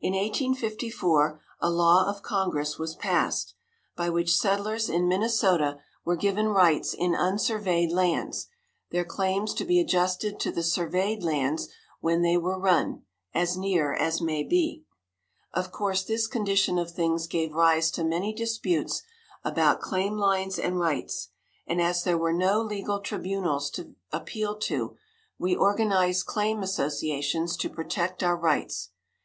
In 0.00 0.12
1854 0.12 1.40
a 1.60 1.70
law 1.72 2.08
of 2.08 2.22
congress 2.22 2.78
was 2.78 2.94
passed, 2.94 3.54
by 3.96 4.08
which 4.08 4.32
settlers 4.36 4.88
in 4.88 5.08
Minnesota 5.08 5.80
were 6.04 6.14
given 6.14 6.46
rights 6.46 6.94
in 6.94 7.16
unsurveyed 7.16 7.90
lands, 7.90 8.46
their 8.92 9.04
claims 9.04 9.52
to 9.54 9.64
be 9.64 9.80
adjusted 9.80 10.38
to 10.38 10.52
the 10.52 10.62
surveyed 10.62 11.24
lines, 11.24 11.68
when 11.98 12.22
they 12.22 12.36
were 12.36 12.60
run, 12.60 13.02
"as 13.34 13.56
near 13.56 13.92
as 13.92 14.20
may 14.20 14.44
be." 14.44 14.84
Of 15.52 15.72
course, 15.72 16.04
this 16.04 16.28
condition 16.28 16.78
of 16.78 16.92
things 16.92 17.26
gave 17.26 17.52
rise 17.52 17.90
to 17.90 18.04
many 18.04 18.32
disputes 18.32 19.02
about 19.42 19.80
claim 19.80 20.16
lines 20.16 20.60
and 20.60 20.78
rights, 20.78 21.26
and 21.66 21.82
as 21.82 22.04
there 22.04 22.16
were 22.16 22.32
no 22.32 22.62
legal 22.62 23.00
tribunals 23.00 23.68
to 23.70 23.96
appeal 24.12 24.54
to, 24.58 24.96
we 25.40 25.56
organized 25.56 26.26
claim 26.26 26.62
associations 26.62 27.56
to 27.56 27.68
protect 27.68 28.22
our 28.22 28.36
rights. 28.36 28.90